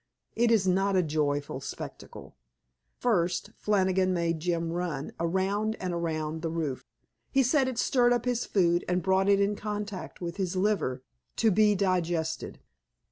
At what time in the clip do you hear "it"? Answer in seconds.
0.35-0.49, 7.67-7.77, 9.29-9.39